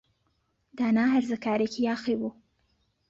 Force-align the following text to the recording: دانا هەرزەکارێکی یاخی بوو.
دانا 0.77 1.03
هەرزەکارێکی 1.13 1.85
یاخی 1.87 2.15
بوو. 2.19 2.31